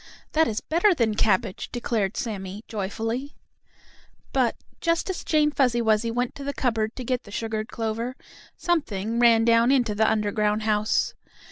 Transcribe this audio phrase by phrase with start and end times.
[0.31, 3.35] "That is better than cabbage," declared Sammie, joyfully.
[4.33, 8.15] But, just as Jane Fuzzy Wuzzy went to the cupboard to get the sugared clover,
[8.57, 11.13] something ran down into the underground house.